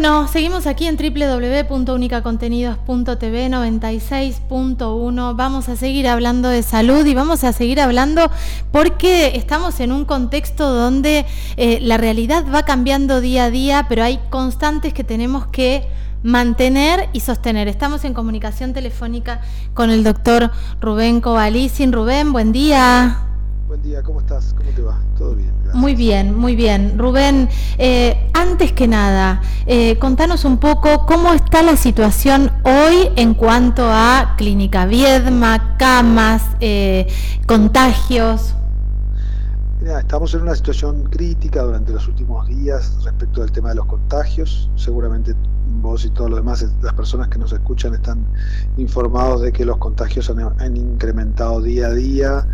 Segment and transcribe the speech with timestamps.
[0.00, 5.36] Bueno, seguimos aquí en www.unicacontenidos.tv 96.1.
[5.36, 8.30] Vamos a seguir hablando de salud y vamos a seguir hablando
[8.72, 11.26] porque estamos en un contexto donde
[11.58, 15.86] eh, la realidad va cambiando día a día, pero hay constantes que tenemos que
[16.22, 17.68] mantener y sostener.
[17.68, 19.42] Estamos en comunicación telefónica
[19.74, 21.92] con el doctor Rubén Covalicin.
[21.92, 23.29] Rubén, buen día.
[23.70, 24.52] Buen día, ¿cómo estás?
[24.58, 24.98] ¿Cómo te va?
[25.16, 25.52] ¿Todo bien?
[25.74, 26.98] Muy bien, muy bien.
[26.98, 33.34] Rubén, eh, antes que nada, eh, contanos un poco cómo está la situación hoy en
[33.34, 37.06] cuanto a Clínica Viedma, camas, eh,
[37.46, 38.56] contagios.
[39.98, 44.70] Estamos en una situación crítica durante los últimos días respecto del tema de los contagios.
[44.76, 45.34] Seguramente
[45.82, 48.24] vos y todos los demás, las personas que nos escuchan están
[48.76, 52.46] informados de que los contagios han, incrementado día a día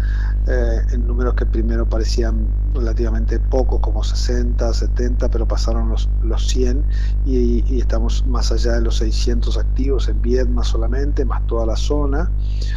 [0.46, 6.46] eh, en números que primero parecían relativamente pocos, como 60, 70, pero pasaron los, los
[6.48, 6.84] 100
[7.26, 12.30] y, estamos más allá de los 600 activos en Viedma solamente, más toda la zona.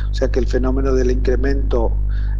[0.09, 1.91] O sea que el fenómeno del incremento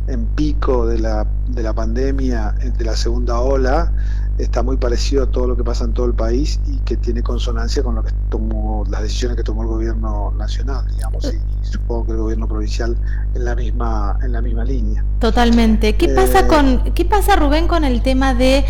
[0.10, 3.92] en pico de la, de la pandemia, de la segunda ola,
[4.40, 7.22] está muy parecido a todo lo que pasa en todo el país y que tiene
[7.22, 12.06] consonancia con lo que tomó las decisiones que tomó el gobierno nacional, digamos, y, supongo
[12.06, 12.96] que el gobierno provincial
[13.36, 15.04] en la misma en la misma línea.
[15.20, 15.96] Totalmente.
[15.98, 18.66] ¿Qué pasa eh, con qué pasa Rubén con el tema de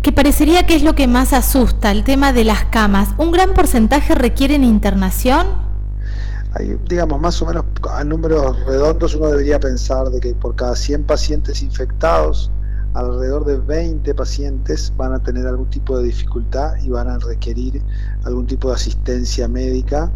[0.00, 3.10] que parecería que es lo que más asusta, el tema de las camas?
[3.18, 5.63] ¿Un gran porcentaje requieren internación?
[6.54, 10.76] Hay, digamos, más o menos a números redondos uno debería pensar de que por cada
[10.76, 12.50] 100 pacientes infectados
[12.94, 17.82] alrededor de 20 pacientes van a tener algún tipo de dificultad y van a requerir
[18.22, 20.10] algún tipo de asistencia médica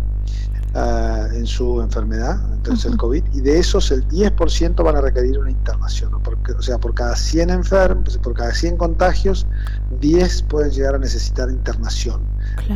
[0.74, 5.38] ah, en su enfermedad, entonces el COVID, y de esos el 10% van a requerir
[5.38, 9.46] una internación, Porque, o sea, por cada 100 enfermos, por cada 100 contagios,
[10.00, 12.20] 10 pueden llegar a necesitar internación.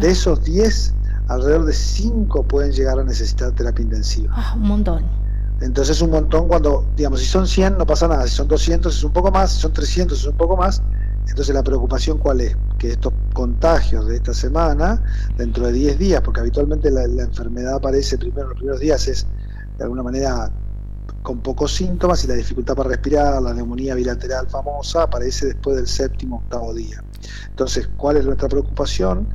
[0.00, 0.94] De esos 10,
[1.28, 4.33] alrededor de 5 pueden llegar a necesitar terapia intensiva.
[4.34, 5.05] Ah, un montón.
[5.60, 9.05] Entonces un montón cuando, digamos, si son 100 no pasa nada, si son 200 es
[9.05, 10.82] un poco más, si son 300 es un poco más.
[11.28, 12.56] Entonces la preocupación cuál es?
[12.78, 15.03] Que estos contagios de esta semana,
[15.37, 19.27] dentro de 10 días, porque habitualmente la, enfermedad aparece primero los primeros días, es
[19.78, 20.50] de alguna manera
[21.22, 25.87] con pocos síntomas y la dificultad para respirar, la neumonía bilateral famosa, aparece después del
[25.87, 27.03] séptimo, octavo día.
[27.49, 29.28] Entonces, ¿cuál es nuestra preocupación?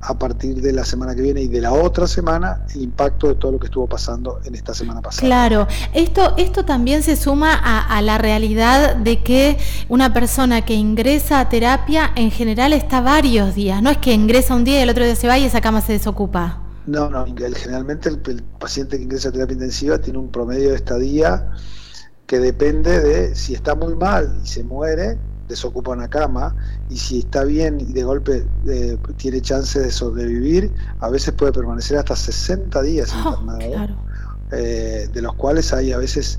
[0.00, 3.34] A partir de la semana que viene y de la otra semana el impacto de
[3.34, 5.26] todo lo que estuvo pasando en esta semana pasada.
[5.26, 11.40] Claro, esto, esto también se suma a, la realidad de que una persona que ingresa
[11.40, 14.90] a terapia en general está varios días, no es que ingresa un día y el
[14.90, 16.62] otro día se va y esa cama se desocupa.
[16.86, 20.76] No, no, generalmente el, el paciente que ingresa a terapia intensiva tiene un promedio de
[20.76, 21.50] estadía
[22.26, 26.54] que depende de si está muy mal y se muere, desocupa una cama
[26.90, 31.52] y si está bien y de golpe eh, tiene chance de sobrevivir, a veces puede
[31.52, 33.96] permanecer hasta 60 días oh, internado,
[34.52, 36.38] eh, de los cuales hay a veces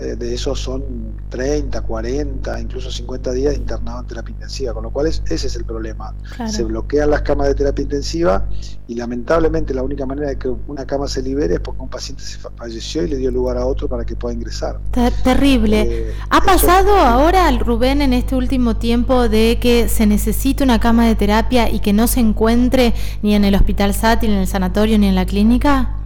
[0.00, 0.84] eh, de esos son
[1.28, 5.64] 30, 40, incluso 50 días internado en terapia intensiva, con lo cual ese es el
[5.64, 6.14] problema.
[6.46, 8.46] Se bloquean las camas de terapia intensiva
[8.86, 12.22] y lamentablemente la única manera de que una cama se libere es porque un paciente
[12.22, 14.78] se falleció y le dio lugar a otro para que pueda ingresar.
[15.24, 15.82] terrible.
[15.82, 21.06] Eh, ¿Ha pasado ahora, Rubén, en este último tiempo de que se necesite una cama
[21.06, 24.46] de terapia y que no se encuentre ni en el hospital SAT, ni en el
[24.46, 25.97] sanatorio, ni en la clínica?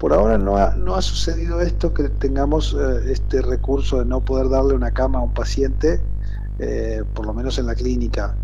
[0.00, 4.20] Por ahora no ha, no ha sucedido esto, que tengamos eh, este recurso de no
[4.20, 6.00] poder darle una cama a un paciente,
[6.58, 8.34] eh, por lo menos en la clínica.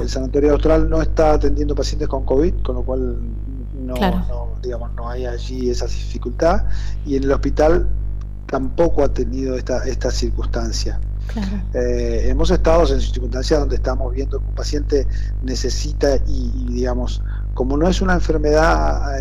[0.00, 3.18] El Sanatorio Austral no está atendiendo pacientes con COVID, con lo cual
[3.78, 3.94] no,
[4.62, 6.64] digamos, no hay allí esa dificultad,
[7.04, 7.86] y en el hospital
[8.46, 10.98] tampoco ha tenido esta, esta circunstancia.
[11.74, 15.06] Eh, hemos estado en circunstancias donde estamos viendo que un paciente
[15.42, 17.22] necesita y, digamos,
[17.54, 19.18] como no es una enfermedad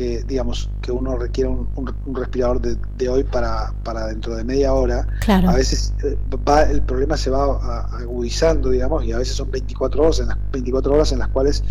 [0.00, 5.06] que digamos que uno requiere un, respirador de, hoy para, para dentro de media hora,
[5.28, 6.16] a veces eh,
[6.48, 10.38] va, el problema se va agudizando, digamos, y a veces son 24 horas en las
[10.52, 11.62] 24 horas en las cuales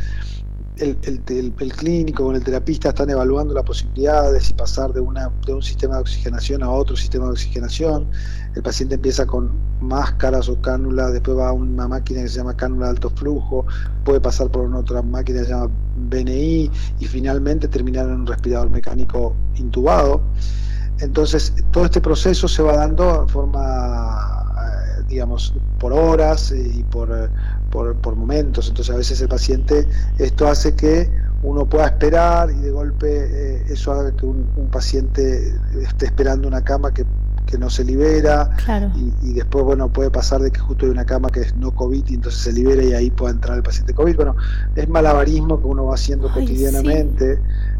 [0.80, 5.00] el, el, el, clínico con el terapista están evaluando la posibilidad de si pasar de,
[5.00, 8.08] una, de un sistema de oxigenación a otro sistema de oxigenación.
[8.56, 12.56] El paciente empieza con máscaras o cánulas, después va a una máquina que se llama
[12.56, 13.66] cánula de alto flujo,
[14.04, 15.70] puede pasar por una otra máquina que se llama
[16.10, 20.22] BNI y finalmente terminar en un respirador mecánico intubado.
[21.00, 24.40] Entonces, todo este proceso se va dando en forma
[25.10, 27.28] digamos, por horas eh, y por, eh,
[27.70, 28.68] por, por, momentos.
[28.68, 29.88] Entonces a veces el paciente,
[30.18, 31.10] esto hace que
[31.44, 36.62] uno pueda esperar y de golpe eh, eso haga que un, paciente esté esperando una
[36.62, 37.06] cama que,
[37.48, 38.52] que no se libera
[39.24, 42.04] y, después, bueno, puede pasar de que justo hay una cama que es no COVID
[42.08, 44.16] y entonces se libera y ahí puede entrar el paciente COVID.
[44.16, 44.36] Bueno,
[44.76, 47.40] es malabarismo que uno va haciendo cotidianamente.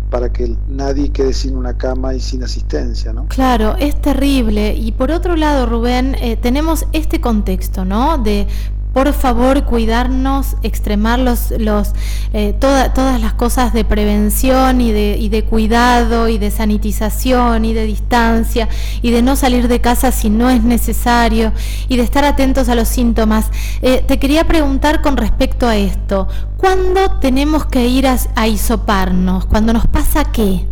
[0.10, 3.28] para que nadie quede sin una cama y sin asistencia, ¿no?
[3.28, 4.74] Claro, es terrible.
[4.74, 8.18] Y por otro lado, Rubén, eh, tenemos este contexto, ¿no?
[8.18, 8.48] De
[8.94, 11.92] por favor cuidarnos, extremar los, los,
[12.34, 17.74] eh, todas las cosas de prevención y de, y de, cuidado y de sanitización y
[17.74, 18.68] de distancia
[19.02, 21.54] y de no salir de casa si no es necesario
[21.88, 23.52] y de estar atentos a los síntomas.
[23.82, 26.28] Eh, te quería preguntar con respecto a esto,
[26.58, 29.46] ¿cuándo tenemos que ir a, a hisoparnos?
[29.46, 30.68] ¿Cuándo nos pasa qué?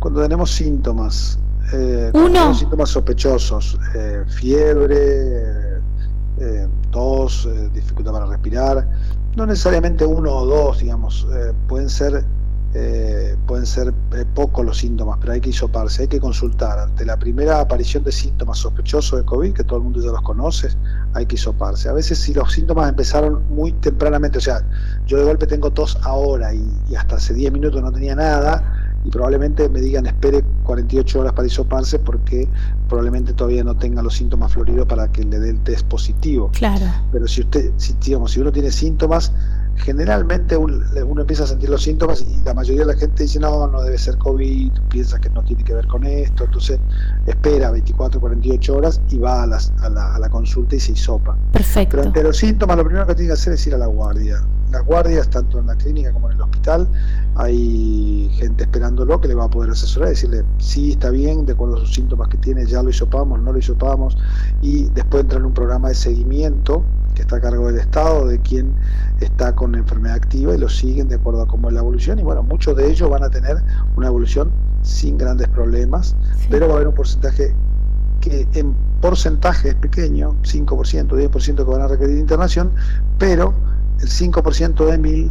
[0.00, 1.38] Cuando tenemos síntomas.
[1.72, 2.54] Eh, Uno.
[2.54, 3.76] síntomas sospechosos,
[4.28, 5.80] fiebre,
[6.38, 8.88] eh, tos, eh, dificultad para respirar,
[9.36, 12.24] no necesariamente uno o dos, digamos, eh, pueden ser
[13.46, 13.90] pueden ser
[14.34, 16.78] pocos los síntomas, pero hay que hisoparse, hay que consultar.
[16.78, 20.20] Ante la primera aparición de síntomas sospechosos de COVID, que todo el mundo ya los
[20.20, 20.68] conoce,
[21.14, 21.88] hay que hisoparse.
[21.88, 24.60] A veces si los síntomas empezaron muy tempranamente, o sea,
[25.06, 28.85] yo de golpe tengo tos ahora y, y hasta hace 10 minutos no tenía nada,
[29.06, 32.48] y probablemente me digan espere 48 horas para hisoparse porque
[32.88, 36.50] probablemente todavía no tenga los síntomas floridos para que le dé el test positivo.
[36.52, 36.86] Claro.
[37.12, 39.32] Pero si usted, si, digamos, si uno tiene síntomas,
[39.76, 40.82] generalmente uno,
[41.20, 43.98] empieza a sentir los síntomas y la mayoría de la gente dice no, no debe
[43.98, 46.78] ser COVID, piensa que no tiene que ver con esto, entonces
[47.26, 49.58] espera 24, 48 horas y va a, la,
[50.14, 51.36] a la consulta y se hisopa.
[51.52, 51.96] Perfecto.
[51.96, 54.42] Pero ante los síntomas lo primero que tiene que hacer es ir a la guardia
[54.70, 56.88] las guardias, tanto en la clínica como en el hospital,
[57.36, 61.76] hay gente esperándolo que le va a poder asesorar, decirle, sí, está bien, de acuerdo
[61.76, 64.16] a sus síntomas que tiene, ya lo hisopamos, no lo hisopamos,
[64.62, 66.82] y después entra en un programa de seguimiento
[67.16, 68.74] que está a cargo del Estado, de quien
[69.20, 72.22] está con enfermedad activa y lo siguen de acuerdo a cómo es la evolución, y
[72.22, 73.56] bueno, muchos de ellos van a tener
[73.96, 74.52] una evolución
[74.82, 76.14] sin grandes problemas,
[76.50, 77.54] pero va a haber un porcentaje
[78.20, 82.70] que en porcentaje es pequeño, 5%, 10% que van a requerir internación,
[83.18, 83.52] pero
[84.00, 85.30] el 5% de mil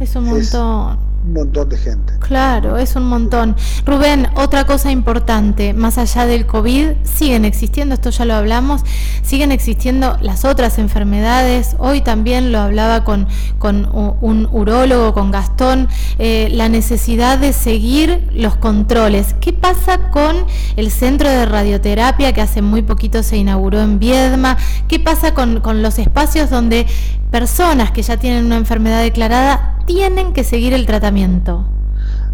[0.00, 2.14] es un montón un montón de gente.
[2.18, 3.56] Claro, es un montón.
[3.84, 8.82] Rubén, otra cosa importante, más allá del COVID, siguen existiendo, esto ya lo hablamos,
[9.22, 11.76] siguen existiendo las otras enfermedades.
[11.78, 13.28] Hoy también lo hablaba con,
[13.58, 15.88] con un urólogo, con Gastón,
[16.18, 19.34] eh, la necesidad de seguir los controles.
[19.40, 20.46] ¿Qué pasa con
[20.76, 24.56] el centro de radioterapia que hace muy poquito se inauguró en Viedma?
[24.88, 26.86] ¿Qué pasa con, con los espacios donde
[27.30, 31.11] personas que ya tienen una enfermedad declarada tienen que seguir el tratamiento?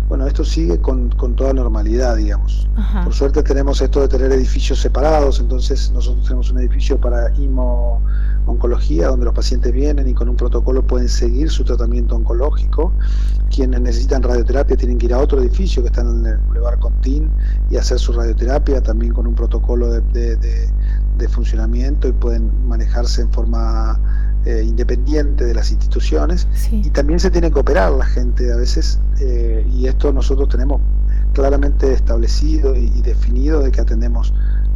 [0.08, 2.66] Bueno, esto sigue con, toda normalidad, digamos.
[3.04, 8.00] Por suerte tenemos esto de tener edificios separados, entonces nosotros tenemos un edificio para IMO
[8.46, 12.90] oncología, donde los pacientes vienen y con un protocolo pueden seguir su tratamiento oncológico.
[13.54, 17.30] Quienes necesitan radioterapia tienen que ir a otro edificio que está en el Boulevard Contín
[17.70, 24.00] y hacer su radioterapia también con un protocolo de funcionamiento y pueden manejarse en forma
[24.44, 28.98] eh, independiente de las instituciones y también se tiene que operar la gente a veces
[29.20, 30.80] eh, y esto nosotros tenemos
[31.32, 34.32] claramente establecido y, definido de que atendemos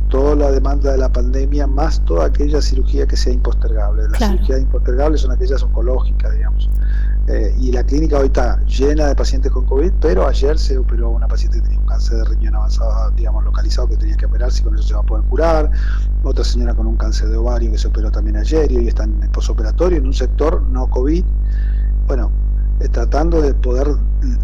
[0.09, 4.03] toda la demanda de la pandemia más toda aquella cirugía que sea impostergable.
[4.11, 6.69] Las cirugías impostergables son aquellas oncológicas, digamos.
[7.29, 11.11] Eh, y la clínica hoy está llena de pacientes con COVID, pero ayer se operó
[11.11, 14.61] una paciente que tenía un cáncer de riñón avanzado, digamos, localizado, que tenía que operarse
[14.61, 15.71] y con eso se va a poder curar.
[16.25, 19.05] Otra señora con un cáncer de ovario que se operó también ayer y hoy está
[19.05, 21.25] en el posoperatorio en un sector no COVID.
[22.09, 22.33] Bueno,
[22.91, 23.89] tratando de poder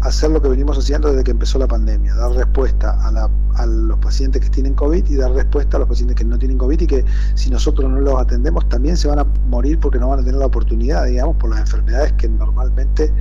[0.01, 4.41] hacer lo que venimos haciendo desde que empezó la pandemia, dar respuesta a, los pacientes
[4.41, 7.05] que tienen COVID y dar respuesta a los pacientes que no tienen COVID y que
[7.35, 10.39] si nosotros no los atendemos también se van a morir porque no van a tener
[10.39, 13.11] la oportunidad, digamos, por las enfermedades que normalmente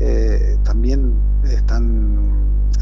[0.00, 1.14] eh, también
[1.44, 2.18] están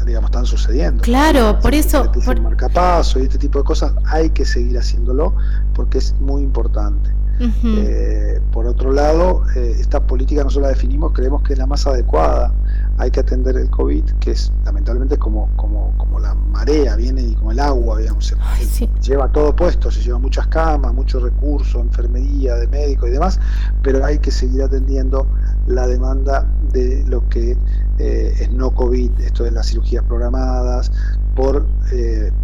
[0.05, 1.01] digamos están sucediendo.
[1.03, 2.39] Claro, por eso por...
[2.41, 5.33] marcapaso y este tipo de cosas hay que seguir haciéndolo
[5.75, 7.09] porque es muy importante.
[7.39, 11.85] Eh, por otro lado, eh, esta política nosotros la definimos, creemos que es la más
[11.87, 12.53] adecuada.
[12.97, 17.33] Hay que atender el COVID, que es lamentablemente como, como, como la marea, viene y
[17.33, 22.55] como el agua, digamos, se, lleva todo puesto, se lleva muchas camas, muchos recursos, enfermería,
[22.55, 23.39] de médico y demás,
[23.81, 25.27] pero hay que seguir atendiendo
[25.65, 27.57] la demanda de lo que
[27.97, 30.91] eh, es no COVID, esto de las cirugías programadas,
[31.35, 31.65] por,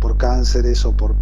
[0.02, 1.14] por cánceres o por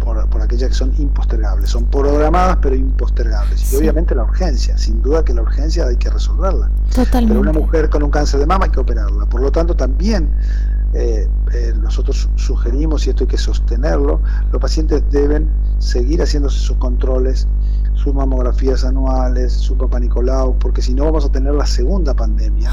[0.00, 1.70] por, aquellas que son impostergables.
[1.70, 3.72] Son programadas pero impostergables.
[3.72, 6.70] Y obviamente la urgencia, sin duda que la urgencia hay que resolverla.
[6.94, 7.28] Totalmente.
[7.28, 9.26] Pero una mujer con un cáncer de mama hay que operarla.
[9.26, 10.30] Por lo tanto, también
[10.92, 16.76] eh, eh, nosotros sugerimos, y esto hay que sostenerlo, los pacientes deben seguir haciéndose sus
[16.78, 17.46] controles,
[18.02, 22.70] sus mamografías anuales, su papá Nicolau, porque si no vamos a tener la segunda pandemia.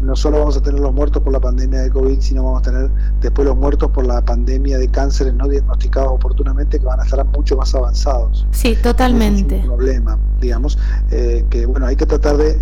[0.00, 2.70] No solo vamos a tener los muertos por la pandemia de COVID, sino vamos a
[2.70, 2.90] tener
[3.20, 7.24] después los muertos por la pandemia de cánceres no diagnosticados oportunamente que van a estar
[7.26, 8.46] mucho más avanzados.
[8.50, 9.58] Sí, totalmente.
[9.58, 10.78] Es un problema, digamos,
[11.10, 12.60] eh, que bueno, hay que tratar de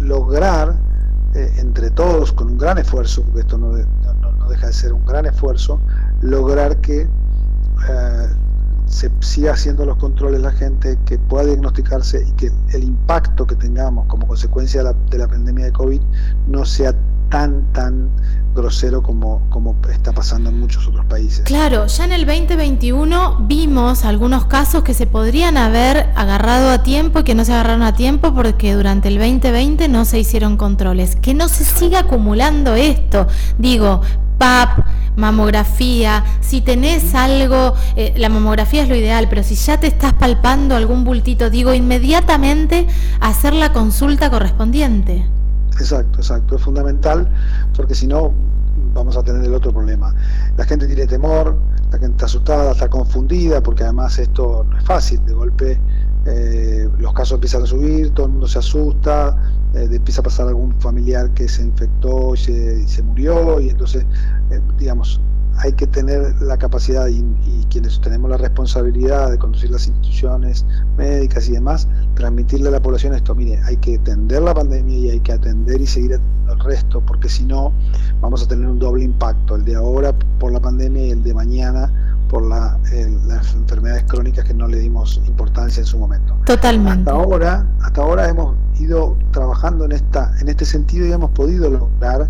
[0.00, 0.76] lograr
[1.36, 3.72] eh, entre todos, con un gran esfuerzo, porque esto no,
[4.48, 5.78] deja de ser un gran esfuerzo,
[6.22, 8.28] lograr que eh,
[8.86, 13.56] se siga haciendo los controles la gente, que pueda diagnosticarse y que el impacto que
[13.56, 16.00] tengamos como consecuencia de la, de la pandemia de COVID
[16.48, 16.94] no sea
[17.28, 18.08] tan, tan
[18.54, 21.44] grosero como, como está pasando en muchos otros países.
[21.44, 27.20] Claro, ya en el 2021 vimos algunos casos que se podrían haber agarrado a tiempo
[27.20, 31.16] y que no se agarraron a tiempo porque durante el 2020 no se hicieron controles.
[31.16, 33.26] Que no se siga acumulando esto.
[33.58, 34.00] Digo,
[34.38, 39.86] PAP, mamografía, si tenés algo, eh, la mamografía es lo ideal, pero si ya te
[39.86, 42.86] estás palpando algún bultito, digo, inmediatamente
[43.20, 45.26] hacer la consulta correspondiente.
[45.72, 46.56] Exacto, exacto.
[46.56, 47.28] Es fundamental
[47.74, 48.32] porque si no
[48.94, 50.14] vamos a tener el otro problema.
[50.56, 51.56] La gente tiene temor,
[51.90, 55.24] la gente está asustada, está confundida, porque además esto no es fácil.
[55.26, 55.78] De golpe
[56.26, 59.36] eh, los casos empiezan a subir, todo el mundo se asusta,
[59.76, 64.04] eh, empieza a pasar algún familiar que se infectó y se, murió, y entonces,
[64.50, 65.20] eh, digamos,
[65.58, 67.22] hay que tener la capacidad y,
[67.70, 70.64] quienes tenemos la responsabilidad de conducir las instituciones
[70.96, 75.10] médicas y demás, transmitirle a la población esto, mire, hay que atender la pandemia y
[75.10, 77.72] hay que atender y seguir atendiendo el resto, porque si no
[78.22, 81.34] vamos a tener un doble impacto, el de ahora por la pandemia y el de
[81.34, 86.36] mañana por las enfermedades crónicas que no le dimos importancia en su momento.
[86.44, 87.10] Totalmente.
[87.10, 91.70] Hasta ahora, hasta ahora hemos ido trabajando en esta, en este sentido y hemos podido
[91.70, 92.28] lograr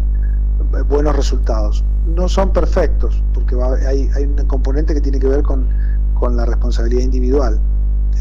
[0.89, 1.85] buenos resultados.
[2.15, 5.67] No son perfectos, porque hay, hay, un componente que tiene que ver con,
[6.15, 7.59] con la responsabilidad individual,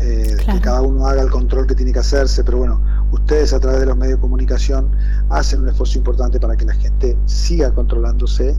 [0.02, 2.80] eh, que cada uno haga el control que tiene que hacerse, pero bueno,
[3.12, 4.90] ustedes a través de los medios de comunicación
[5.30, 8.56] hacen un esfuerzo importante para que la gente siga controlándose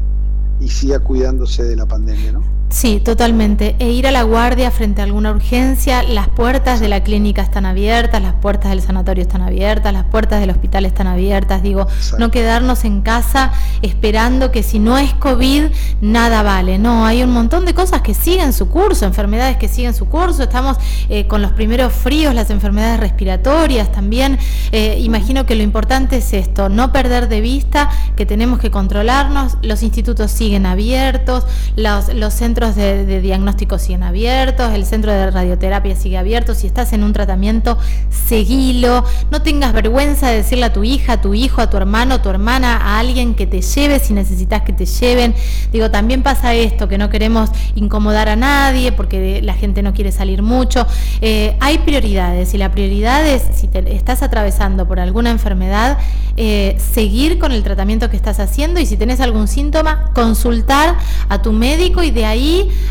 [0.61, 2.43] y siga cuidándose de la pandemia, ¿no?
[2.69, 3.77] Sí, totalmente.
[3.79, 7.65] E ir a la guardia frente a alguna urgencia, las puertas de la clínica están
[7.65, 11.63] abiertas, las puertas del sanatorio están abiertas, las puertas del hospital están abiertas.
[11.63, 11.87] Digo,
[12.19, 15.67] no quedarnos en casa esperando que si no es COVID,
[16.01, 16.77] nada vale.
[16.79, 20.43] No, hay un montón de cosas que siguen su curso, enfermedades que siguen su curso.
[20.43, 20.77] Estamos
[21.09, 24.39] eh, con los primeros fríos, las enfermedades respiratorias también.
[24.73, 29.57] Eh, imagino que lo importante es esto, no perder de vista que tenemos que controlarnos.
[29.63, 31.45] Los institutos siguen abiertos,
[31.77, 36.67] los, los centros centros de, diagnóstico siguen abiertos, el centro de radioterapia sigue abierto, si
[36.67, 37.77] estás en un tratamiento,
[38.09, 42.15] seguilo, no tengas vergüenza de decirle a tu hija, a tu hijo, a tu hermano,
[42.15, 45.35] a tu hermana, a alguien que te lleve si necesitas que te lleven.
[45.71, 50.11] Digo, también pasa esto, que no queremos incomodar a nadie porque la gente no quiere
[50.11, 50.87] salir mucho.
[51.21, 55.99] Eh, hay prioridades y la prioridad es, si te estás atravesando por alguna enfermedad,
[56.39, 60.97] eh, seguir con el tratamiento que estás haciendo y si tenés algún síntoma, consultar
[61.29, 62.46] a tu médico y de ahí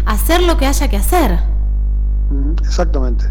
[0.05, 1.39] hacer lo que haya que hacer.
[2.61, 3.25] Exactamente.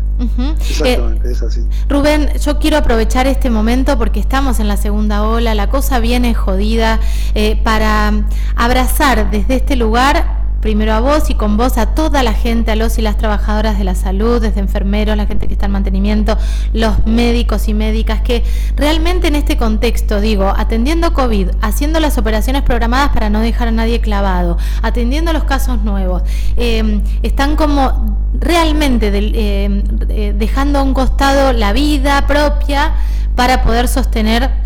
[0.60, 1.60] Exactamente, es así.
[1.88, 6.34] Rubén, yo quiero aprovechar este momento porque estamos en la segunda ola, la cosa viene
[6.34, 7.00] jodida,
[7.34, 8.12] eh, para
[8.56, 10.33] abrazar desde este lugar
[10.64, 13.76] primero a vos y con vos a toda la gente, a los y las trabajadoras
[13.76, 16.38] de la salud, desde enfermeros, la gente que está en mantenimiento,
[16.72, 18.42] los médicos y médicas, que
[18.74, 23.72] realmente en este contexto, digo, atendiendo COVID, haciendo las operaciones programadas para no dejar a
[23.72, 26.22] nadie clavado, atendiendo los casos nuevos,
[26.56, 32.94] em, están como realmente em, eh, dejando a un costado la vida propia
[33.36, 34.63] para poder sostener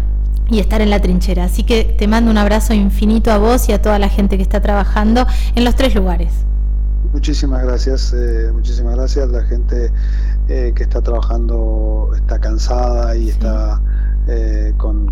[0.50, 1.44] y estar en la trinchera.
[1.44, 4.42] Así que te mando un abrazo infinito a vos y a toda la gente que
[4.42, 6.32] está trabajando en los tres lugares.
[7.12, 9.28] Muchísimas gracias, eh, muchísimas gracias.
[9.30, 9.90] La gente
[10.48, 13.80] eh, que está trabajando está cansada y está
[14.30, 15.08] eh, con,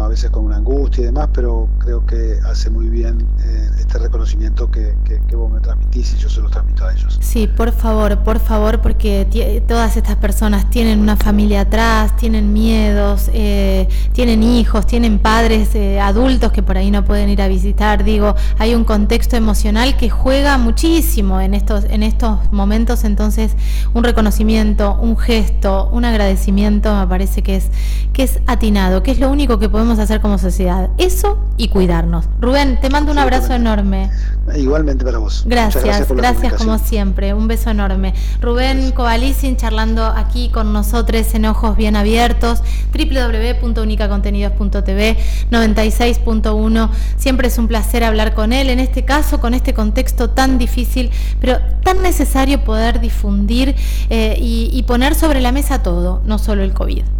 [0.00, 3.98] a veces con una angustia y demás, pero creo que hace muy bien eh, este
[3.98, 4.96] reconocimiento que,
[5.36, 7.18] vos me transmitís y yo se lo transmito a ellos.
[7.20, 13.30] Sí, por favor, por favor, porque todas estas personas tienen una familia atrás, tienen miedos,
[13.32, 18.02] eh, tienen hijos, tienen padres adultos que por ahí no pueden ir a visitar.
[18.02, 23.52] Digo, hay un contexto emocional que juega muchísimo en estos, en estos momentos, entonces
[23.94, 27.70] un reconocimiento, un gesto, un agradecimiento me parece que es,
[28.12, 30.88] que es atinado, que es lo único que podemos hacer como sociedad.
[30.96, 32.24] Eso y cuidarnos.
[32.40, 34.10] Rubén, te mando un abrazo enorme.
[34.56, 35.42] Igualmente para vos.
[35.44, 37.34] Gracias, gracias, como siempre.
[37.34, 38.14] Un beso enorme.
[38.40, 42.62] Rubén Covalicin charlando aquí con nosotros en Ojos Bien Abiertos,
[42.92, 45.18] www.unicacontenidos.tv
[45.50, 46.90] 96.1.
[47.18, 51.10] Siempre es un placer hablar con él, en este caso, con este contexto tan difícil,
[51.38, 53.76] pero tan necesario poder difundir
[54.08, 57.17] eh, y, y poner sobre la mesa todo, no solo el COVID.